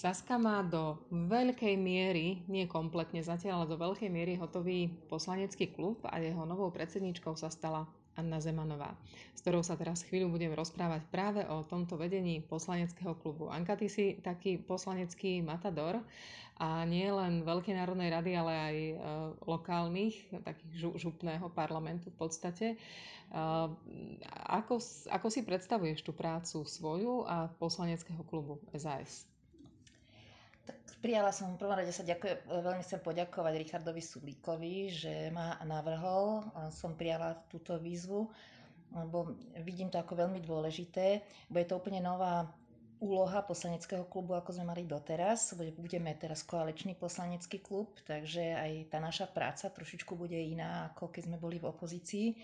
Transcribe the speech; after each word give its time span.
Saska 0.00 0.40
má 0.40 0.64
do 0.64 0.96
veľkej 1.12 1.76
miery, 1.76 2.40
nie 2.48 2.64
kompletne 2.64 3.20
zatiaľ, 3.20 3.68
ale 3.68 3.76
do 3.76 3.76
veľkej 3.76 4.08
miery 4.08 4.32
hotový 4.32 4.88
poslanecký 5.12 5.76
klub 5.76 6.00
a 6.08 6.16
jeho 6.16 6.48
novou 6.48 6.72
predsedničkou 6.72 7.36
sa 7.36 7.52
stala 7.52 7.84
Anna 8.16 8.40
Zemanová, 8.40 8.96
s 9.36 9.44
ktorou 9.44 9.60
sa 9.60 9.76
teraz 9.76 10.00
chvíľu 10.08 10.32
budem 10.32 10.56
rozprávať 10.56 11.04
práve 11.12 11.44
o 11.44 11.68
tomto 11.68 12.00
vedení 12.00 12.40
poslaneckého 12.40 13.12
klubu. 13.20 13.52
Anka, 13.52 13.76
ty 13.76 13.92
si 13.92 14.16
taký 14.24 14.56
poslanecký 14.56 15.44
matador 15.44 16.00
a 16.56 16.80
nie 16.88 17.04
len 17.04 17.44
Veľkej 17.44 17.76
národnej 17.76 18.08
rady, 18.08 18.32
ale 18.40 18.52
aj 18.56 18.76
e, 18.80 18.94
lokálnych, 19.44 20.16
takých 20.40 20.96
župného 20.96 21.52
parlamentu 21.52 22.08
v 22.08 22.16
podstate. 22.16 22.66
E, 22.72 22.76
ako, 24.48 24.80
ako 25.12 25.26
si 25.28 25.44
predstavuješ 25.44 26.00
tú 26.08 26.16
prácu 26.16 26.64
svoju 26.64 27.28
a 27.28 27.52
poslaneckého 27.60 28.24
klubu 28.24 28.64
SAS? 28.72 29.28
Prijala 31.00 31.32
som, 31.32 31.56
v 31.56 31.64
prvom 31.64 31.80
rade 31.80 31.96
sa 31.96 32.04
ďakujem, 32.04 32.44
veľmi 32.44 32.84
chcem 32.84 33.00
poďakovať 33.00 33.56
Richardovi 33.56 34.04
Sulíkovi, 34.04 34.92
že 34.92 35.32
ma 35.32 35.56
navrhol. 35.64 36.44
Som 36.68 36.92
prijala 36.92 37.40
túto 37.48 37.80
výzvu, 37.80 38.28
lebo 38.92 39.32
vidím 39.64 39.88
to 39.88 39.96
ako 39.96 40.12
veľmi 40.20 40.44
dôležité. 40.44 41.24
Bude 41.48 41.64
to 41.64 41.80
úplne 41.80 42.04
nová 42.04 42.52
úloha 43.00 43.40
poslaneckého 43.40 44.04
klubu, 44.12 44.36
ako 44.36 44.52
sme 44.52 44.76
mali 44.76 44.84
doteraz. 44.84 45.56
Budeme 45.56 46.12
teraz 46.20 46.44
koaličný 46.44 46.92
poslanecký 47.00 47.64
klub, 47.64 47.96
takže 48.04 48.52
aj 48.60 48.92
tá 48.92 49.00
naša 49.00 49.24
práca 49.32 49.72
trošičku 49.72 50.12
bude 50.12 50.36
iná, 50.36 50.92
ako 50.92 51.08
keď 51.08 51.32
sme 51.32 51.40
boli 51.40 51.56
v 51.56 51.72
opozícii. 51.72 52.36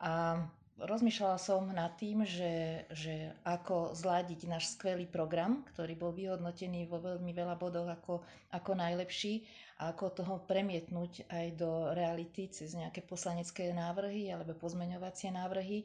A 0.00 0.40
rozmýšľala 0.76 1.38
som 1.40 1.64
nad 1.68 1.96
tým, 1.96 2.20
že, 2.22 2.84
že 2.92 3.14
ako 3.42 3.96
zladiť 3.96 4.44
náš 4.44 4.76
skvelý 4.76 5.08
program, 5.08 5.64
ktorý 5.72 5.96
bol 5.96 6.12
vyhodnotený 6.12 6.84
vo 6.84 7.00
veľmi 7.00 7.32
veľa 7.32 7.56
bodoch 7.56 7.88
ako, 7.88 8.20
ako 8.52 8.70
najlepší 8.72 9.40
a 9.80 9.92
ako 9.92 10.04
toho 10.14 10.34
premietnúť 10.44 11.28
aj 11.28 11.46
do 11.56 11.70
reality 11.90 12.48
cez 12.48 12.76
nejaké 12.76 13.00
poslanecké 13.00 13.72
návrhy 13.72 14.28
alebo 14.28 14.52
pozmeňovacie 14.52 15.32
návrhy 15.32 15.80
e, 15.80 15.84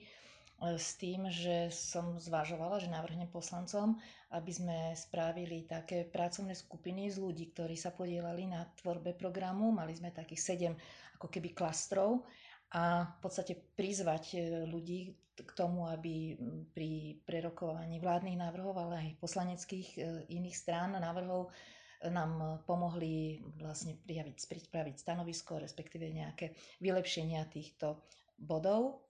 s 0.76 1.00
tým, 1.00 1.24
že 1.28 1.72
som 1.72 2.20
zvažovala, 2.20 2.84
že 2.84 2.92
navrhnem 2.92 3.32
poslancom, 3.32 3.96
aby 4.30 4.52
sme 4.52 4.78
spravili 4.92 5.64
také 5.64 6.04
pracovné 6.04 6.52
skupiny 6.52 7.08
z 7.08 7.16
ľudí, 7.18 7.48
ktorí 7.50 7.76
sa 7.76 7.96
podielali 7.96 8.44
na 8.44 8.68
tvorbe 8.76 9.16
programu. 9.16 9.72
Mali 9.72 9.96
sme 9.96 10.12
takých 10.12 10.42
sedem 10.46 10.74
ako 11.16 11.32
keby 11.32 11.56
klastrov 11.56 12.28
a 12.72 13.04
v 13.04 13.18
podstate 13.20 13.54
prizvať 13.76 14.24
e, 14.36 14.40
ľudí 14.64 15.12
k 15.36 15.52
tomu, 15.58 15.88
aby 15.92 16.40
pri 16.72 17.20
prerokovaní 17.28 18.00
vládnych 18.00 18.40
návrhov, 18.40 18.76
ale 18.80 18.96
aj 18.96 19.20
poslaneckých 19.20 19.90
e, 19.96 20.00
iných 20.32 20.56
strán 20.56 20.96
návrhov 20.96 21.48
e, 21.48 22.08
nám 22.08 22.64
pomohli 22.64 23.44
vlastne 23.60 24.00
prijaviť, 24.08 24.36
pripraviť 24.48 24.96
stanovisko, 25.04 25.60
respektíve 25.60 26.08
nejaké 26.16 26.56
vylepšenia 26.80 27.44
týchto 27.52 28.00
bodov, 28.40 29.04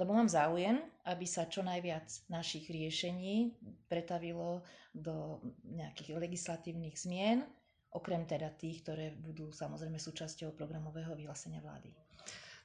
lebo 0.00 0.16
mám 0.16 0.32
záujem, 0.32 0.80
aby 1.04 1.28
sa 1.28 1.44
čo 1.44 1.60
najviac 1.60 2.08
našich 2.32 2.64
riešení 2.72 3.52
pretavilo 3.92 4.64
do 4.96 5.44
nejakých 5.68 6.16
legislatívnych 6.16 6.96
zmien, 6.96 7.44
okrem 7.92 8.24
teda 8.24 8.48
tých, 8.56 8.80
ktoré 8.88 9.12
budú 9.12 9.52
samozrejme 9.52 10.00
súčasťou 10.00 10.56
programového 10.56 11.12
vyhlásenia 11.12 11.60
vlády. 11.60 11.92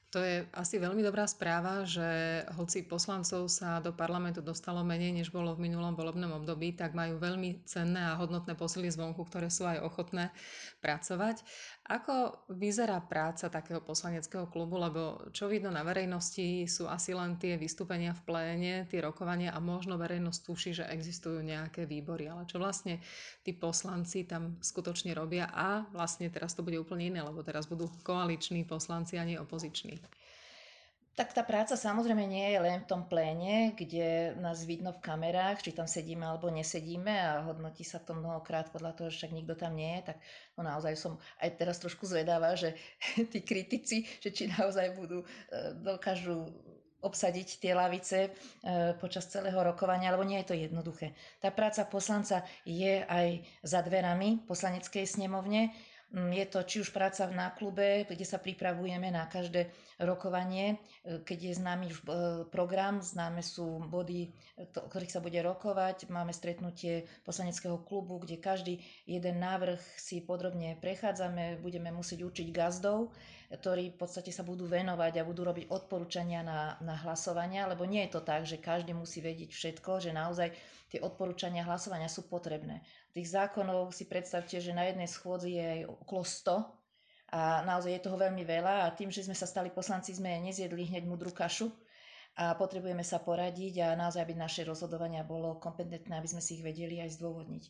To 0.08 0.24
je 0.24 0.48
asi 0.56 0.80
veľmi 0.80 1.04
dobrá 1.04 1.28
správa, 1.28 1.84
že 1.84 2.40
hoci 2.56 2.80
poslancov 2.88 3.52
sa 3.52 3.76
do 3.76 3.92
parlamentu 3.92 4.40
dostalo 4.40 4.80
menej, 4.80 5.12
než 5.12 5.28
bolo 5.28 5.52
v 5.52 5.68
minulom 5.68 5.92
volebnom 5.92 6.32
období, 6.32 6.72
tak 6.72 6.96
majú 6.96 7.20
veľmi 7.20 7.68
cenné 7.68 8.00
a 8.00 8.16
hodnotné 8.16 8.56
posily 8.56 8.88
zvonku, 8.88 9.20
ktoré 9.28 9.52
sú 9.52 9.68
aj 9.68 9.84
ochotné 9.84 10.32
pracovať. 10.80 11.44
Ako 11.92 12.40
vyzerá 12.56 13.04
práca 13.04 13.52
takého 13.52 13.84
poslaneckého 13.84 14.48
klubu, 14.48 14.80
lebo 14.80 15.28
čo 15.36 15.44
vidno 15.44 15.68
na 15.68 15.84
verejnosti 15.84 16.64
sú 16.64 16.88
asi 16.88 17.12
len 17.12 17.36
tie 17.36 17.60
vystúpenia 17.60 18.16
v 18.16 18.24
pléne, 18.24 18.74
tie 18.88 19.04
rokovania 19.04 19.52
a 19.52 19.60
možno 19.60 20.00
verejnosť 20.00 20.40
tuší, 20.40 20.70
že 20.72 20.88
existujú 20.88 21.44
nejaké 21.44 21.84
výbory. 21.84 22.32
Ale 22.32 22.48
čo 22.48 22.56
vlastne 22.56 23.04
tí 23.44 23.52
poslanci 23.52 24.24
tam 24.24 24.56
skutočne 24.64 25.12
robia 25.12 25.52
a 25.52 25.84
vlastne 25.92 26.32
teraz 26.32 26.56
to 26.56 26.64
bude 26.64 26.80
úplne 26.80 27.12
iné, 27.12 27.20
lebo 27.20 27.44
teraz 27.44 27.68
budú 27.68 27.92
koaliční 28.00 28.64
poslanci 28.64 29.20
a 29.20 29.28
nie 29.28 29.36
opoziční. 29.36 29.98
Tak 31.18 31.34
tá 31.34 31.42
práca 31.42 31.74
samozrejme 31.74 32.30
nie 32.30 32.46
je 32.54 32.62
len 32.62 32.78
v 32.78 32.86
tom 32.86 33.02
pléne, 33.02 33.74
kde 33.74 34.38
nás 34.38 34.62
vidno 34.62 34.94
v 34.94 35.02
kamerách, 35.02 35.66
či 35.66 35.74
tam 35.74 35.90
sedíme 35.90 36.22
alebo 36.22 36.46
nesedíme 36.46 37.10
a 37.10 37.42
hodnotí 37.42 37.82
sa 37.82 37.98
to 37.98 38.14
mnohokrát 38.14 38.70
podľa 38.70 38.94
toho, 38.94 39.10
že 39.10 39.26
však 39.26 39.34
nikto 39.34 39.58
tam 39.58 39.74
nie 39.74 39.98
je, 39.98 40.14
tak 40.14 40.22
no 40.54 40.62
naozaj 40.62 40.94
som 40.94 41.18
aj 41.42 41.58
teraz 41.58 41.82
trošku 41.82 42.06
zvedavá, 42.06 42.54
že 42.54 42.78
tí 43.34 43.42
kritici, 43.42 44.06
že 44.22 44.30
či 44.30 44.46
naozaj 44.46 44.94
budú, 44.94 45.26
e, 45.50 45.74
dokážu 45.82 46.54
obsadiť 47.02 47.66
tie 47.66 47.74
lavice 47.74 48.18
e, 48.22 48.30
počas 49.02 49.26
celého 49.26 49.58
rokovania, 49.58 50.14
lebo 50.14 50.22
nie 50.22 50.38
je 50.46 50.54
to 50.54 50.54
jednoduché. 50.54 51.18
Tá 51.42 51.50
práca 51.50 51.82
poslanca 51.82 52.46
je 52.62 53.02
aj 53.02 53.42
za 53.66 53.82
dverami 53.82 54.46
poslaneckej 54.46 55.02
snemovne, 55.02 55.74
je 56.08 56.44
to 56.48 56.64
či 56.64 56.80
už 56.80 56.88
práca 56.88 57.28
na 57.28 57.52
klube, 57.52 58.08
kde 58.08 58.24
sa 58.24 58.40
pripravujeme 58.40 59.12
na 59.12 59.28
každé 59.28 59.68
rokovanie, 60.00 60.80
e, 61.04 61.20
keď 61.20 61.38
je 61.52 61.58
známy 61.60 61.84
už 61.92 61.98
e, 62.00 62.04
program, 62.48 63.04
známe 63.04 63.44
sú 63.44 63.84
body, 63.84 64.32
o 64.56 64.88
ktorých 64.88 65.12
sa 65.12 65.20
bude 65.20 65.36
rokovať. 65.44 66.08
Máme 66.08 66.32
stretnutie 66.32 67.04
poslaneckého 67.28 67.76
klubu, 67.84 68.24
kde 68.24 68.40
každý 68.40 68.80
jeden 69.04 69.36
návrh 69.36 69.76
si 70.00 70.24
podrobne 70.24 70.80
prechádzame, 70.80 71.60
budeme 71.60 71.92
musieť 71.92 72.24
učiť 72.24 72.48
gazdov, 72.56 73.12
ktorí 73.52 73.92
v 73.92 74.00
podstate 74.00 74.32
sa 74.32 74.40
budú 74.44 74.64
venovať 74.64 75.20
a 75.20 75.28
budú 75.28 75.44
robiť 75.44 75.68
odporúčania 75.68 76.40
na, 76.40 76.80
na 76.80 76.96
hlasovania, 77.04 77.68
lebo 77.68 77.84
nie 77.84 78.08
je 78.08 78.16
to 78.16 78.20
tak, 78.24 78.48
že 78.48 78.56
každý 78.56 78.96
musí 78.96 79.20
vedieť 79.20 79.52
všetko, 79.52 80.00
že 80.00 80.16
naozaj 80.16 80.52
tie 80.88 81.04
odporúčania 81.04 81.64
hlasovania 81.68 82.08
sú 82.08 82.26
potrebné. 82.26 82.80
Tých 83.12 83.32
zákonov 83.32 83.92
si 83.92 84.08
predstavte, 84.08 84.56
že 84.58 84.72
na 84.72 84.88
jednej 84.88 85.08
schôdzi 85.08 85.50
je 85.56 85.70
okolo 85.84 86.24
100 86.24 86.78
a 87.28 87.60
naozaj 87.68 87.92
je 87.92 88.04
toho 88.08 88.16
veľmi 88.16 88.40
veľa 88.44 88.88
a 88.88 88.94
tým, 88.96 89.12
že 89.12 89.24
sme 89.28 89.36
sa 89.36 89.44
stali 89.44 89.68
poslanci, 89.68 90.16
sme 90.16 90.40
nezjedli 90.40 90.88
hneď 90.88 91.04
mudrú 91.04 91.28
kašu 91.28 91.68
a 92.38 92.54
potrebujeme 92.54 93.02
sa 93.02 93.18
poradiť 93.18 93.82
a 93.82 93.98
naozaj, 93.98 94.22
aby 94.22 94.38
naše 94.38 94.62
rozhodovania 94.62 95.26
bolo 95.26 95.58
kompetentné, 95.58 96.14
aby 96.14 96.30
sme 96.30 96.38
si 96.38 96.62
ich 96.62 96.64
vedeli 96.64 97.02
aj 97.02 97.18
zdôvodniť. 97.18 97.64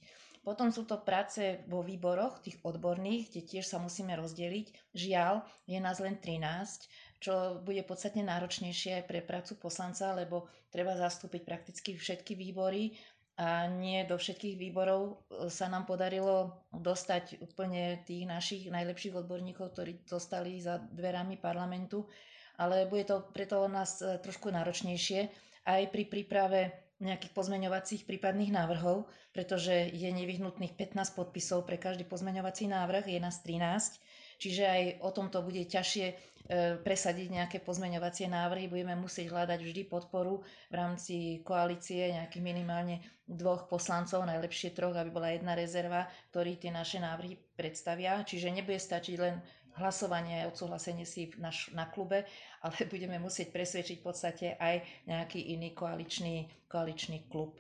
Potom 0.44 0.68
sú 0.68 0.84
to 0.84 1.00
práce 1.00 1.40
vo 1.68 1.80
výboroch, 1.80 2.40
tých 2.40 2.60
odborných, 2.60 3.32
kde 3.32 3.42
tiež 3.48 3.64
sa 3.64 3.80
musíme 3.80 4.12
rozdeliť. 4.16 4.92
Žiaľ, 4.92 5.34
je 5.64 5.78
nás 5.80 5.96
len 5.98 6.20
13, 6.20 6.88
čo 7.18 7.64
bude 7.64 7.80
podstatne 7.82 8.22
náročnejšie 8.24 9.02
aj 9.02 9.04
pre 9.08 9.20
prácu 9.24 9.56
poslanca, 9.56 10.12
lebo 10.12 10.46
treba 10.68 10.94
zastúpiť 10.94 11.42
prakticky 11.48 11.96
všetky 11.96 12.36
výbory 12.36 12.92
a 13.38 13.70
nie 13.70 14.02
do 14.02 14.18
všetkých 14.18 14.58
výborov 14.58 15.02
e, 15.30 15.46
sa 15.46 15.70
nám 15.70 15.86
podarilo 15.86 16.58
dostať 16.74 17.38
úplne 17.38 18.02
tých 18.02 18.26
našich 18.26 18.62
najlepších 18.66 19.14
odborníkov, 19.14 19.78
ktorí 19.78 20.02
zostali 20.10 20.58
za 20.58 20.82
dverami 20.82 21.38
parlamentu, 21.38 22.02
ale 22.58 22.84
bude 22.84 23.06
to 23.06 23.22
preto 23.30 23.64
nás 23.66 24.02
e, 24.02 24.18
trošku 24.18 24.50
náročnejšie 24.50 25.30
aj 25.64 25.82
pri 25.88 26.04
príprave 26.04 26.60
nejakých 26.98 27.30
pozmeňovacích 27.30 28.02
prípadných 28.04 28.50
návrhov, 28.50 29.06
pretože 29.30 29.70
je 29.94 30.10
nevyhnutných 30.10 30.74
15 30.74 31.14
podpisov 31.14 31.62
pre 31.62 31.78
každý 31.78 32.02
pozmeňovací 32.02 32.66
návrh, 32.66 33.06
je 33.06 33.20
nás 33.22 33.38
13 33.40 34.02
Čiže 34.38 34.62
aj 34.64 34.82
o 35.02 35.10
tomto 35.10 35.42
bude 35.42 35.66
ťažšie 35.66 36.06
e, 36.06 36.14
presadiť 36.78 37.26
nejaké 37.28 37.58
pozmeňovacie 37.58 38.30
návrhy. 38.30 38.70
Budeme 38.70 38.94
musieť 38.94 39.34
hľadať 39.34 39.58
vždy 39.58 39.82
podporu 39.90 40.46
v 40.70 40.74
rámci 40.78 41.14
koalície 41.42 42.14
nejakých 42.14 42.46
minimálne 42.46 43.02
dvoch 43.26 43.66
poslancov, 43.66 44.22
najlepšie 44.22 44.70
troch, 44.72 44.94
aby 44.94 45.10
bola 45.10 45.34
jedna 45.34 45.58
rezerva, 45.58 46.06
ktorí 46.30 46.54
tie 46.56 46.70
naše 46.70 47.02
návrhy 47.02 47.34
predstavia. 47.58 48.22
Čiže 48.22 48.54
nebude 48.54 48.78
stačiť 48.78 49.16
len 49.18 49.42
hlasovanie 49.78 50.44
a 50.44 50.48
odsúhlasenie 50.50 51.06
si 51.06 51.30
na, 51.38 51.54
na 51.72 51.86
klube, 51.88 52.26
ale 52.60 52.76
budeme 52.92 53.16
musieť 53.22 53.54
presvedčiť 53.54 53.96
v 54.02 54.04
podstate 54.04 54.46
aj 54.58 55.06
nejaký 55.06 55.54
iný 55.54 55.72
koaličný, 55.72 56.50
koaličný 56.66 57.30
klub. 57.30 57.56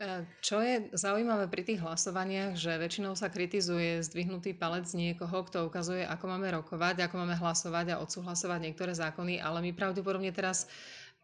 E, 0.00 0.26
čo 0.40 0.64
je 0.64 0.88
zaujímavé 0.96 1.46
pri 1.46 1.62
tých 1.62 1.84
hlasovaniach, 1.84 2.56
že 2.56 2.80
väčšinou 2.80 3.12
sa 3.14 3.28
kritizuje 3.28 4.00
zdvihnutý 4.00 4.56
palec 4.56 4.88
niekoho, 4.96 5.44
kto 5.46 5.68
ukazuje, 5.68 6.02
ako 6.02 6.24
máme 6.26 6.48
rokovať, 6.56 7.04
ako 7.04 7.14
máme 7.22 7.36
hlasovať 7.36 7.94
a 7.94 8.00
odsúhlasovať 8.00 8.58
niektoré 8.66 8.96
zákony, 8.96 9.38
ale 9.38 9.60
my 9.60 9.70
pravdepodobne 9.76 10.32
teraz 10.32 10.66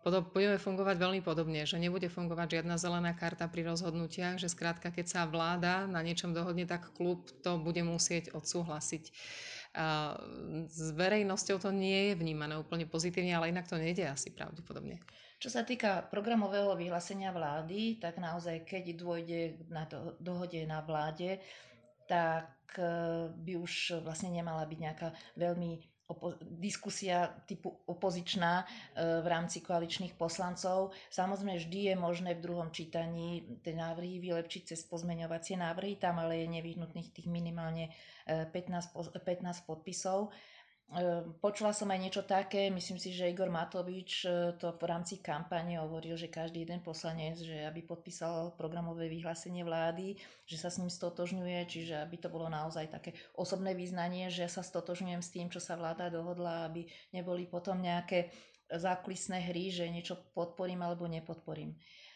budeme 0.07 0.57
fungovať 0.57 0.97
veľmi 0.97 1.21
podobne, 1.21 1.67
že 1.67 1.77
nebude 1.77 2.07
fungovať 2.07 2.61
žiadna 2.61 2.79
zelená 2.79 3.13
karta 3.13 3.51
pri 3.51 3.67
rozhodnutiach, 3.67 4.39
že 4.39 4.49
skrátka, 4.49 4.95
keď 4.95 5.07
sa 5.11 5.21
vláda 5.29 5.85
na 5.91 6.01
niečom 6.01 6.31
dohodne, 6.33 6.65
tak 6.65 6.95
klub 6.95 7.29
to 7.43 7.59
bude 7.59 7.83
musieť 7.83 8.33
odsúhlasiť. 8.33 9.11
S 10.69 10.91
verejnosťou 10.97 11.61
to 11.61 11.70
nie 11.70 12.11
je 12.11 12.15
vnímané 12.19 12.56
úplne 12.56 12.88
pozitívne, 12.88 13.37
ale 13.37 13.53
inak 13.53 13.69
to 13.69 13.76
nejde 13.76 14.09
asi 14.09 14.32
pravdepodobne. 14.32 14.99
Čo 15.38 15.55
sa 15.55 15.62
týka 15.62 16.03
programového 16.11 16.75
vyhlásenia 16.75 17.31
vlády, 17.31 18.03
tak 18.03 18.19
naozaj, 18.19 18.67
keď 18.67 18.85
dôjde 18.99 19.41
na 19.70 19.87
do, 19.87 20.19
dohode 20.19 20.59
na 20.67 20.82
vláde, 20.82 21.38
tak 22.11 22.75
e, 22.75 22.82
by 23.31 23.55
už 23.55 24.03
vlastne 24.03 24.35
nemala 24.35 24.67
byť 24.67 24.79
nejaká 24.82 25.09
veľmi 25.38 25.79
opo- 26.09 26.35
diskusia 26.41 27.29
typu 27.45 27.71
opozičná 27.87 28.65
e, 28.65 28.67
v 29.21 29.27
rámci 29.29 29.61
koaličných 29.61 30.17
poslancov. 30.17 30.97
Samozrejme, 31.13 31.61
vždy 31.61 31.93
je 31.93 31.95
možné 31.95 32.35
v 32.35 32.45
druhom 32.49 32.73
čítaní 32.73 33.61
tie 33.61 33.77
návrhy 33.77 34.19
vylepšiť 34.19 34.75
cez 34.75 34.81
pozmeňovacie 34.89 35.61
návrhy, 35.61 36.01
tam 36.01 36.19
ale 36.19 36.43
je 36.43 36.55
nevyhnutných 36.59 37.13
tých 37.13 37.29
minimálne 37.29 37.93
15, 38.27 39.15
e, 39.15 39.21
15 39.21 39.69
podpisov. 39.69 40.33
Ehm, 40.88 41.37
počula 41.44 41.76
som 41.76 41.93
aj 41.93 42.00
niečo 42.00 42.25
také, 42.25 42.73
myslím 42.73 42.96
si, 42.96 43.12
že 43.12 43.29
Igor 43.29 43.52
Matovič 43.52 44.25
e, 44.25 44.56
to 44.56 44.73
v 44.73 44.88
rámci 44.88 45.20
kampane 45.20 45.76
hovoril, 45.76 46.17
že 46.17 46.32
každý 46.32 46.64
jeden 46.64 46.81
poslanec, 46.81 47.37
že 47.44 47.69
aby 47.69 47.85
podpísal 47.85 48.56
programové 48.56 49.12
vyhlásenie 49.12 49.61
vlády, 49.69 50.17
že 50.49 50.56
sa 50.56 50.73
s 50.73 50.81
ním 50.81 50.88
stotožňuje, 50.88 51.69
čiže 51.69 51.93
aby 51.93 52.17
to 52.17 52.32
bolo 52.32 52.49
naozaj 52.49 52.88
také 52.88 53.12
osobné 53.37 53.76
význanie, 53.76 54.32
že 54.32 54.49
sa 54.49 54.64
stotožňujem 54.64 55.20
s 55.20 55.29
tým, 55.29 55.46
čo 55.52 55.61
sa 55.61 55.76
vláda 55.76 56.08
dohodla, 56.08 56.73
aby 56.73 56.88
neboli 57.12 57.44
potom 57.44 57.76
nejaké 57.85 58.32
zákulisné 58.73 59.44
hry, 59.44 59.69
že 59.69 59.93
niečo 59.93 60.17
podporím 60.32 60.88
alebo 60.88 61.05
nepodporím. 61.05 61.76
Ehm, 61.76 62.08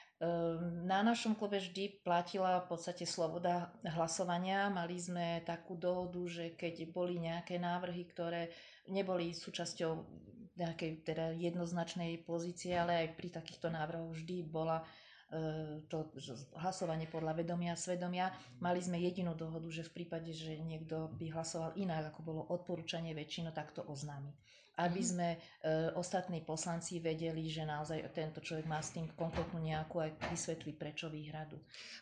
na 0.87 1.03
našom 1.03 1.35
klube 1.35 1.59
vždy 1.59 2.07
platila 2.07 2.63
v 2.63 2.71
podstate 2.71 3.03
sloboda 3.03 3.75
hlasovania. 3.83 4.71
Mali 4.71 4.95
sme 4.95 5.43
takú 5.43 5.75
dohodu, 5.75 6.23
že 6.31 6.55
keď 6.55 6.95
boli 6.95 7.19
nejaké 7.19 7.59
návrhy, 7.59 8.07
ktoré 8.07 8.55
neboli 8.87 9.35
súčasťou 9.35 9.93
nejakej 10.55 10.91
teda 11.03 11.35
jednoznačnej 11.35 12.23
pozície, 12.23 12.79
ale 12.79 13.03
aj 13.03 13.19
pri 13.19 13.35
takýchto 13.35 13.73
návrhoch 13.73 14.15
vždy 14.15 14.47
bola 14.47 14.85
e, 15.33 15.83
to 15.91 16.13
hlasovanie 16.55 17.11
podľa 17.11 17.43
vedomia 17.43 17.75
svedomia. 17.75 18.31
Mali 18.63 18.79
sme 18.79 19.03
jedinú 19.03 19.35
dohodu, 19.35 19.67
že 19.75 19.89
v 19.91 20.05
prípade, 20.05 20.31
že 20.31 20.55
niekto 20.61 21.11
by 21.19 21.35
hlasoval 21.35 21.75
inak, 21.75 22.15
ako 22.15 22.21
bolo 22.23 22.43
odporúčanie 22.47 23.11
väčšinu, 23.11 23.51
tak 23.51 23.75
to 23.75 23.83
oznámi 23.91 24.31
aby 24.83 25.01
mhm. 25.01 25.07
sme 25.07 25.29
e, 25.33 25.39
ostatní 25.95 26.43
poslanci 26.43 26.99
vedeli, 26.99 27.47
že 27.47 27.63
naozaj 27.63 28.03
tento 28.11 28.43
človek 28.43 28.67
má 28.67 28.83
s 28.83 28.91
tým 28.93 29.07
konkrétnu 29.15 29.63
nejakú 29.63 30.03
aj 30.03 30.11
vysvetli 30.35 30.75
prečo 30.75 31.07
výhradu. 31.07 31.55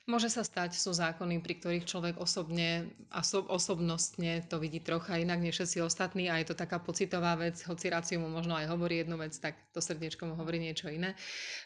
Môže 0.08 0.32
sa 0.32 0.40
stať, 0.40 0.74
sú 0.74 0.96
zákony, 0.96 1.44
pri 1.44 1.54
ktorých 1.60 1.84
človek 1.84 2.16
osobne 2.16 2.88
a 3.12 3.20
so, 3.20 3.44
osobnostne 3.44 4.42
to 4.48 4.56
vidí 4.56 4.80
trocha 4.80 5.20
inak 5.20 5.44
než 5.44 5.60
všetci 5.60 5.78
ostatní 5.84 6.32
a 6.32 6.40
je 6.40 6.50
to 6.50 6.56
taká 6.56 6.80
pocitová 6.80 7.36
vec, 7.36 7.60
hoci 7.68 7.92
ráciu 7.92 8.18
mu 8.18 8.32
možno 8.32 8.56
aj 8.56 8.66
hovorí 8.72 9.04
jednu 9.04 9.20
vec, 9.20 9.36
tak 9.36 9.54
to 9.76 9.78
srdiečko 9.78 10.24
mu 10.26 10.34
hovorí 10.34 10.56
niečo 10.56 10.88
iné. 10.88 11.12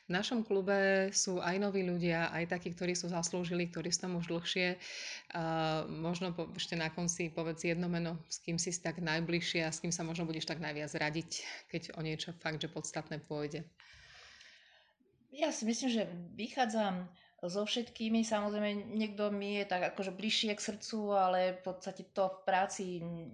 V 0.05 0.11
našom 0.13 0.43
klube 0.43 1.09
sú 1.15 1.39
aj 1.41 1.57
noví 1.63 1.87
ľudia, 1.87 2.29
aj 2.35 2.59
takí, 2.59 2.75
ktorí 2.75 2.93
sú 2.99 3.09
zaslúžili, 3.09 3.71
ktorí 3.71 3.89
sú 3.89 4.11
tam 4.11 4.19
už 4.19 4.29
dlhšie. 4.29 4.77
A 5.33 5.43
možno 5.89 6.35
po, 6.35 6.51
ešte 6.53 6.77
na 6.77 6.91
konci 6.91 7.31
povedz 7.33 7.65
jedno 7.65 7.89
meno, 7.89 8.21
s 8.29 8.43
kým 8.43 8.59
si 8.59 8.75
tak 8.77 9.01
najbližšie 9.01 9.65
a 9.65 9.73
s 9.73 9.81
kým 9.81 9.95
sa 9.95 10.03
možno 10.03 10.29
budeš 10.29 10.51
tak 10.51 10.61
najviac 10.61 10.93
zradiť, 11.05 11.31
keď 11.69 11.83
o 11.97 12.01
niečo 12.01 12.33
fakt, 12.41 12.65
že 12.65 12.73
podstatné 12.73 13.21
pôjde? 13.21 13.69
Ja 15.37 15.53
si 15.53 15.69
myslím, 15.69 15.93
že 15.93 16.09
vychádzam 16.33 17.13
so 17.45 17.69
všetkými. 17.69 18.25
Samozrejme, 18.25 18.97
niekto 18.97 19.29
mi 19.29 19.61
je 19.61 19.69
tak 19.69 19.93
akože 19.93 20.17
bližšie 20.17 20.57
k 20.57 20.65
srdcu, 20.65 21.13
ale 21.13 21.61
v 21.61 21.61
podstate 21.61 22.09
to 22.17 22.33
v 22.33 22.39
práci 22.49 22.85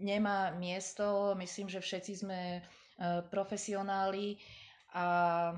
nemá 0.02 0.50
miesto. 0.58 1.38
Myslím, 1.38 1.70
že 1.70 1.78
všetci 1.78 2.26
sme 2.26 2.58
e, 2.58 2.60
profesionáli 3.30 4.34
a 4.90 5.54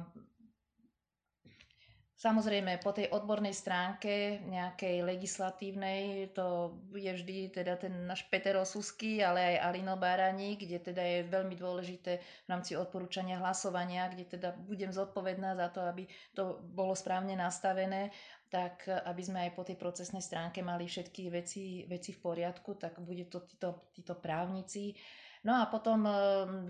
Samozrejme, 2.23 2.79
po 2.79 2.95
tej 2.95 3.11
odbornej 3.11 3.51
stránke 3.51 4.47
nejakej 4.47 5.03
legislatívnej, 5.03 6.31
to 6.31 6.79
je 6.95 7.11
vždy 7.11 7.51
teda 7.51 7.75
ten 7.75 8.07
náš 8.07 8.23
Peter 8.31 8.55
Osusky, 8.63 9.19
ale 9.19 9.59
aj 9.59 9.67
Alino 9.67 9.99
Bárani, 9.99 10.55
kde 10.55 10.79
teda 10.79 11.03
je 11.03 11.27
veľmi 11.27 11.59
dôležité 11.59 12.23
v 12.23 12.47
rámci 12.47 12.79
odporúčania 12.79 13.43
hlasovania, 13.43 14.07
kde 14.07 14.39
teda 14.39 14.55
budem 14.55 14.95
zodpovedná 14.95 15.59
za 15.59 15.75
to, 15.75 15.83
aby 15.83 16.07
to 16.31 16.63
bolo 16.63 16.95
správne 16.95 17.35
nastavené, 17.35 18.15
tak 18.47 18.87
aby 18.87 19.23
sme 19.27 19.51
aj 19.51 19.59
po 19.59 19.67
tej 19.67 19.75
procesnej 19.75 20.23
stránke 20.23 20.63
mali 20.63 20.87
všetky 20.87 21.27
veci, 21.27 21.83
veci 21.91 22.15
v 22.15 22.23
poriadku, 22.23 22.79
tak 22.79 23.03
bude 23.03 23.27
to 23.27 23.43
títo, 23.51 23.91
títo 23.91 24.15
právnici 24.15 24.95
No 25.43 25.59
a 25.59 25.67
potom 25.67 26.07
e, 26.07 26.15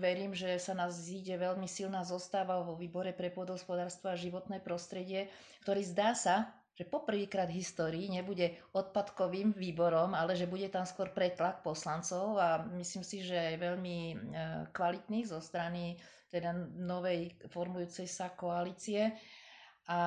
verím, 0.01 0.33
že 0.33 0.57
sa 0.57 0.73
nás 0.73 0.97
zíde 0.97 1.37
veľmi 1.37 1.69
silná 1.69 2.01
zostava 2.01 2.57
vo 2.65 2.73
výbore 2.73 3.13
pre 3.13 3.29
pôdohospodárstvo 3.29 4.09
a 4.09 4.17
životné 4.17 4.57
prostredie, 4.65 5.29
ktorý 5.61 5.81
zdá 5.85 6.17
sa, 6.17 6.49
že 6.73 6.89
poprvýkrát 6.89 7.53
v 7.53 7.61
histórii 7.61 8.09
nebude 8.09 8.57
odpadkovým 8.73 9.53
výborom, 9.53 10.17
ale 10.17 10.33
že 10.33 10.49
bude 10.49 10.65
tam 10.73 10.89
skôr 10.89 11.13
pretlak 11.13 11.61
poslancov 11.61 12.41
a 12.41 12.65
myslím 12.73 13.05
si, 13.05 13.21
že 13.21 13.37
aj 13.37 13.55
veľmi 13.61 13.97
e, 14.09 14.15
kvalitný 14.73 15.29
zo 15.29 15.37
strany 15.37 16.01
teda 16.33 16.49
novej 16.73 17.37
formujúcej 17.53 18.09
sa 18.09 18.33
koalície. 18.33 19.13
A 19.87 19.99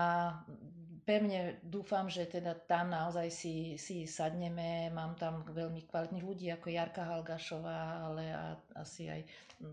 pevne 1.06 1.62
dúfam, 1.62 2.11
že 2.11 2.26
teda 2.26 2.58
tam 2.67 2.90
naozaj 2.90 3.31
si, 3.31 3.55
si 3.78 4.05
sadneme. 4.11 4.90
Mám 4.90 5.14
tam 5.17 5.46
veľmi 5.46 5.87
kvalitných 5.87 6.26
ľudí 6.26 6.50
ako 6.50 6.67
Jarka 6.67 7.06
Halgašová, 7.06 8.11
ale 8.11 8.34
a, 8.34 8.58
asi 8.75 9.06
aj 9.06 9.23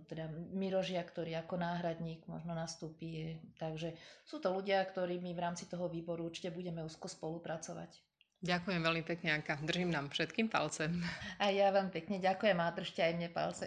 teda 0.07 0.29
Mirožia, 0.53 1.01
ktorý 1.03 1.35
ako 1.41 1.57
náhradník 1.59 2.23
možno 2.29 2.53
nastúpi. 2.53 3.35
Takže 3.57 3.97
sú 4.23 4.37
to 4.39 4.53
ľudia, 4.53 4.85
ktorými 4.85 5.33
v 5.33 5.43
rámci 5.43 5.65
toho 5.65 5.89
výboru 5.89 6.29
určite 6.29 6.53
budeme 6.53 6.85
úzko 6.85 7.09
spolupracovať. 7.09 8.13
Ďakujem 8.43 8.81
veľmi 8.83 9.03
pekne, 9.07 9.39
Anka. 9.39 9.55
Držím 9.63 9.89
nám 9.89 10.11
všetkým 10.11 10.51
palce. 10.51 10.91
A 11.39 11.47
ja 11.47 11.71
vám 11.71 11.89
pekne 11.89 12.19
ďakujem 12.19 12.59
a 12.59 12.75
držte 12.75 12.99
aj 12.99 13.13
mne 13.15 13.29
palce. 13.31 13.65